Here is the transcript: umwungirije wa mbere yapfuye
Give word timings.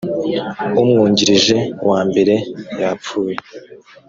umwungirije 0.81 1.57
wa 1.89 1.99
mbere 2.09 2.35
yapfuye 2.81 3.35